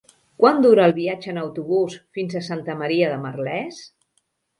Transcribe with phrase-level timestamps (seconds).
[0.43, 3.83] Quant dura el viatge en autobús fins a Santa Maria de Merlès?